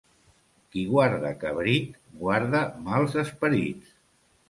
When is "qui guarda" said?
0.75-1.35